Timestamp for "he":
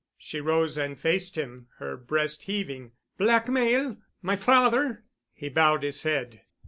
5.31-5.47